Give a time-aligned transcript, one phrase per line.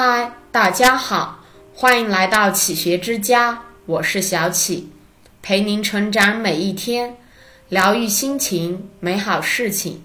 [0.00, 1.40] 嗨，大家好，
[1.74, 4.92] 欢迎来到启学之家，我是小启，
[5.42, 7.16] 陪您成长每一天，
[7.68, 10.00] 疗愈心情，美好事情。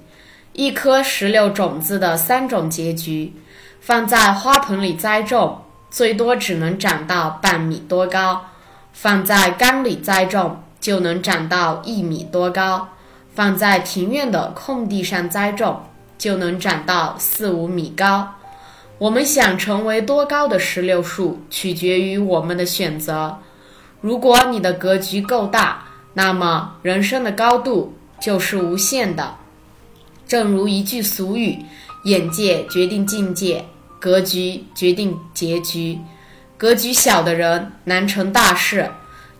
[0.54, 3.36] 一颗石榴种子的三种结局，
[3.82, 5.62] 放在花盆里栽种，
[5.92, 8.46] 最多只能长到半米多高；
[8.94, 12.88] 放在缸里栽种，就能长到一米多高；
[13.36, 15.84] 放在庭院的空地上栽种，
[16.18, 18.34] 就能长到四五米高。
[19.04, 23.38] 我们想成为多高的石榴树，取决于我们的选择。
[24.00, 29.36] 如果你的格局够大，那么人生的高度就是无限的。
[30.26, 31.66] 正如一句俗语
[32.06, 33.66] ：“眼界决定境界，
[34.00, 36.00] 格局决定结局。”
[36.58, 38.90] 格局小的人难成大事。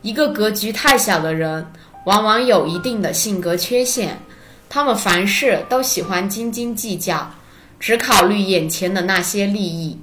[0.02, 1.66] 一个格局太小的人，
[2.04, 4.20] 往往有一定的性格缺陷。
[4.68, 7.32] 他们凡事都喜欢斤斤计较。
[7.84, 10.00] 只考虑眼前的那些利益。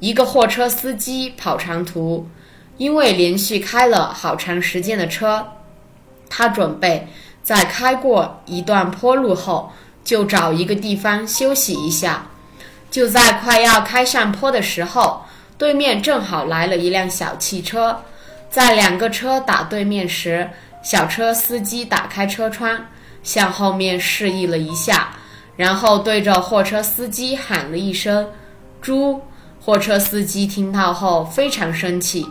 [0.00, 2.26] 一个货车司机跑长途，
[2.78, 5.46] 因为连续开了好长时间的车，
[6.30, 7.06] 他准备
[7.42, 9.70] 在开过一段坡路后，
[10.02, 12.28] 就找一个地方休息一下。
[12.90, 15.26] 就在快要开上坡的时候，
[15.58, 18.04] 对面正好来了一辆小汽车。
[18.48, 20.48] 在两个车打对面时，
[20.82, 22.86] 小车司机打开车窗，
[23.22, 25.10] 向后面示意了一下。
[25.58, 28.30] 然后对着货车司机喊了一声
[28.80, 29.20] “猪”，
[29.60, 32.24] 货车司机听到后非常生气，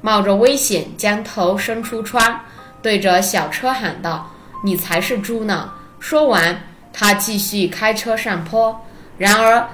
[0.00, 2.40] 冒着危险将头伸出窗，
[2.82, 4.32] 对着小车喊道
[4.64, 6.60] ：“你才是猪呢！”说完，
[6.92, 8.84] 他继续开车上坡。
[9.16, 9.68] 然而，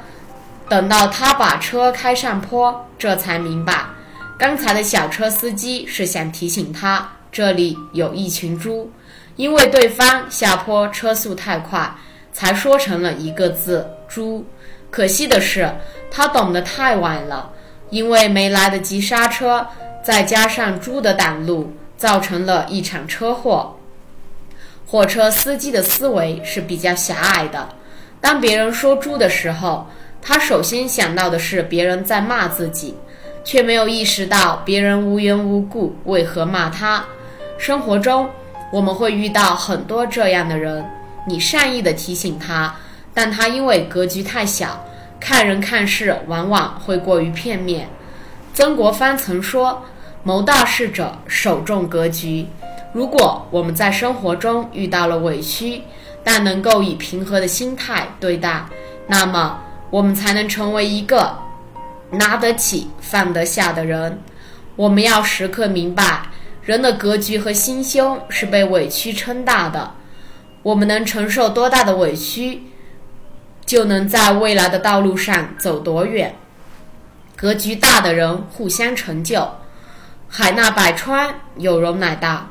[0.69, 3.86] 等到他把车开上坡，这才明白，
[4.39, 8.92] 刚才的小车司机是想提醒他这里有一群猪，
[9.36, 11.91] 因为对方下坡车速太快。
[12.33, 14.45] 才说成了一个字“猪”，
[14.91, 15.71] 可惜的是，
[16.11, 17.53] 他懂得太晚了，
[17.91, 19.67] 因为没来得及刹车，
[20.02, 23.77] 再加上猪的挡路，造成了一场车祸。
[24.86, 27.69] 货车司机的思维是比较狭隘的，
[28.20, 29.86] 当别人说“猪”的时候，
[30.23, 32.95] 他首先想到的是别人在骂自己，
[33.45, 37.05] 却没有意识到别人无缘无故为何骂他。
[37.58, 38.31] 生活中，
[38.73, 40.85] 我们会遇到很多这样的人。
[41.28, 42.74] 你善意的提醒他，
[43.12, 44.84] 但他因为格局太小，
[45.20, 47.89] 看人看事往往会过于片面。
[48.55, 49.84] 曾国藩曾说
[50.24, 52.46] ：“谋大事者，首重格局。”
[52.94, 55.83] 如果我们在生活中遇到了委屈，
[56.24, 58.64] 但能够以平和的心态对待，
[59.06, 59.60] 那么
[59.90, 61.36] 我们才能成为一个
[62.10, 64.20] 拿得起、放得下的人。
[64.74, 66.22] 我们要时刻明白，
[66.62, 69.92] 人的格局和心胸是被委屈撑大的。
[70.63, 72.63] 我们能承受多大的委屈，
[73.64, 76.36] 就能在未来的道路上走多远。
[77.36, 79.48] 格局大的人互相成就。
[80.29, 82.51] 海纳百川，有容乃大。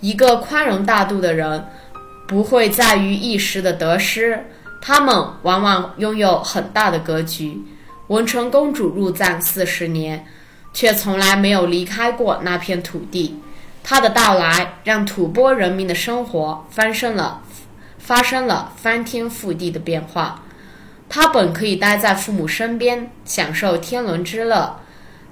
[0.00, 1.66] 一个宽容大度的人，
[2.26, 4.46] 不会在于一时的得失，
[4.80, 7.60] 他们往往拥有很大的格局。
[8.06, 10.24] 文成公主入藏四十年，
[10.72, 13.40] 却从来没有离开过那片土地。
[13.90, 17.40] 他的到来，让吐蕃人民的生活翻身了。
[17.96, 20.42] 发生了翻天覆地的变化。
[21.08, 24.78] 他本可以待在父母身边，享受天伦之乐，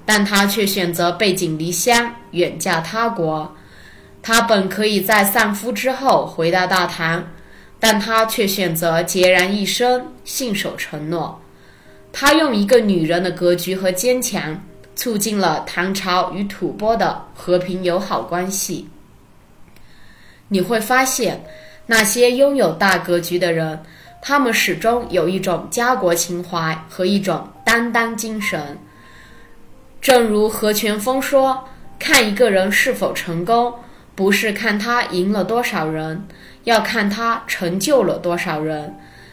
[0.07, 3.55] 但他却选择背井离乡，远嫁他国。
[4.23, 7.27] 他本可以在丧夫之后回到大唐，
[7.79, 11.39] 但他却选择孑然一身，信守承诺。
[12.11, 14.63] 他用一个女人的格局和坚强，
[14.97, 18.89] 促进了唐朝与吐蕃的和平友好关系。
[20.49, 21.41] 你会发现。
[21.89, 23.81] 那些拥有大格局的人，
[24.21, 28.77] 他们始终有一种家国情怀和一种担当精神。
[30.01, 31.63] 正如何全峰说
[31.97, 33.73] ：“看一个人是否成功，
[34.15, 36.27] 不是看他赢了多少人，
[36.65, 38.89] 要看他成就了多少人；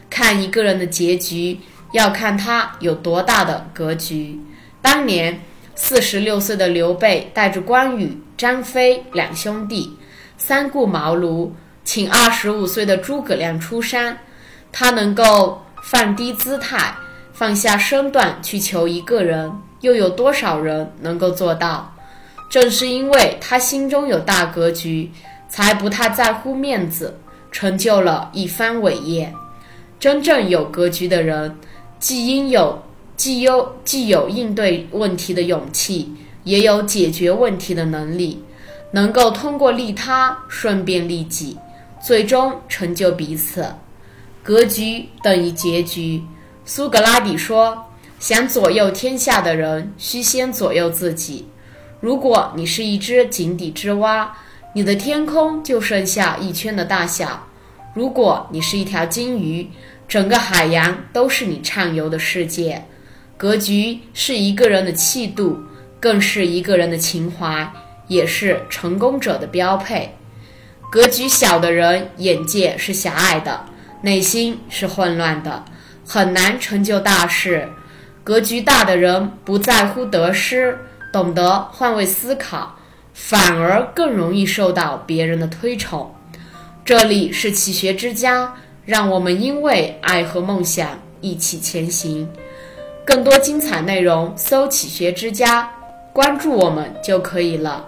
[0.09, 1.59] 看一个人的结局，
[1.93, 4.41] 要看他有多大的格局。”
[4.81, 5.41] 当年
[5.75, 9.97] 四十六岁的刘备带着关羽、张飞两兄弟
[10.37, 11.51] 三顾茅庐。
[11.87, 14.17] 请二十五岁的诸葛亮出山，
[14.73, 16.95] 他能够放低姿态、
[17.35, 21.95] 放下身段去求一个人，又有多少人能够做到？
[22.49, 25.11] 正是因为他心中有大格局，
[25.47, 27.19] 才不太在乎面子，
[27.53, 29.31] 成就了一番伟业。
[30.01, 31.59] 真正有格局的人，
[31.99, 32.83] 既应有
[33.17, 36.13] 既有既有应对问题的勇气，
[36.43, 38.43] 也有解决问题的能力，
[38.93, 41.57] 能够通过利他顺便利己。
[42.03, 43.65] 最终成就彼此，
[44.43, 46.23] 格局等于结局。
[46.67, 47.87] 苏格拉底说
[48.21, 51.47] ：“想左右天下的人，须先左右自己。
[52.01, 54.37] 如果你是一只井底之蛙，
[54.75, 57.47] 你的天空就剩下一圈的大小；
[57.95, 59.71] 如果你是一条金鱼，
[60.07, 62.85] 整个海洋都是你畅游的世界。
[63.37, 65.59] 格局是一个人的气度，
[65.99, 67.71] 更是一个人的情怀，
[68.09, 70.15] 也是成功者的标配。
[70.91, 73.65] 格局小的人，眼界是狭隘的，
[74.03, 75.65] 内心是混乱的，
[76.07, 77.69] 很难成就大事。
[78.23, 80.79] 格局大的人，不在乎得失，
[81.13, 82.79] 懂得换位思考。
[83.13, 86.13] 反而更容易受到别人的推崇。
[86.85, 88.53] 这里是启学之家，
[88.85, 92.29] 让我们因为爱和梦想一起前行。
[93.05, 95.71] 更多精彩内容，搜“启学之家”，
[96.13, 97.87] 关注我们就可以了。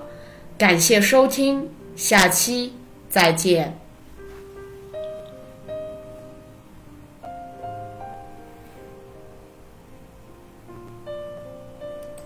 [0.59, 2.75] 感谢收听，下期
[3.09, 3.86] 再见。